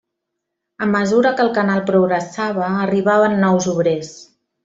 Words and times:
A 0.85 0.87
mesura 0.93 1.33
que 1.39 1.43
el 1.47 1.51
canal 1.57 1.83
progressava 1.91 2.71
arribaven 2.87 3.39
nous 3.45 3.71
obrers. 3.77 4.13